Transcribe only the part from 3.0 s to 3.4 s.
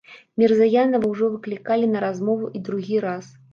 раз.